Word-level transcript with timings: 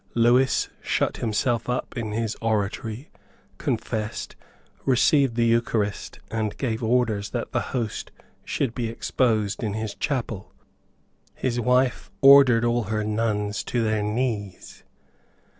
Lewis 0.15 0.67
shut 0.81 1.17
himself 1.17 1.69
up 1.69 1.95
in 1.95 2.11
his 2.11 2.35
oratory, 2.41 3.11
confessed, 3.59 4.35
received 4.83 5.35
the 5.35 5.45
Eucharist, 5.45 6.19
and 6.31 6.57
gave 6.57 6.81
orders 6.81 7.29
that 7.29 7.51
the 7.51 7.59
host 7.69 8.11
should 8.43 8.73
be 8.73 8.89
exposed 8.89 9.61
in 9.63 9.73
his 9.75 9.93
chapel. 9.93 10.55
His 11.35 11.59
wife 11.59 12.09
ordered 12.19 12.65
all 12.65 12.85
her 12.85 13.03
nuns 13.03 13.63
to 13.65 13.83
their 13.83 14.01
knees. 14.01 14.83